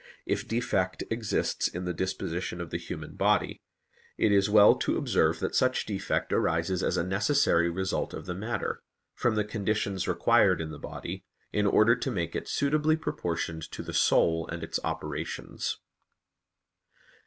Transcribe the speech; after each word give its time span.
If 0.25 0.47
defect 0.47 1.03
exists 1.11 1.67
in 1.67 1.85
the 1.85 1.93
disposition 1.93 2.59
of 2.59 2.71
the 2.71 2.79
human 2.79 3.13
body, 3.13 3.61
it 4.17 4.31
is 4.31 4.49
well 4.49 4.73
to 4.77 4.97
observe 4.97 5.39
that 5.41 5.53
such 5.53 5.85
defect 5.85 6.33
arises 6.33 6.81
as 6.81 6.97
a 6.97 7.03
necessary 7.03 7.69
result 7.69 8.15
of 8.15 8.25
the 8.25 8.33
matter, 8.33 8.81
from 9.13 9.35
the 9.35 9.43
conditions 9.45 10.07
required 10.07 10.59
in 10.59 10.71
the 10.71 10.79
body, 10.79 11.23
in 11.53 11.67
order 11.67 11.95
to 11.95 12.09
make 12.09 12.35
it 12.35 12.47
suitably 12.47 12.95
proportioned 12.97 13.61
to 13.73 13.83
the 13.83 13.93
soul 13.93 14.47
and 14.47 14.63
its 14.63 14.79
operations. 14.83 15.77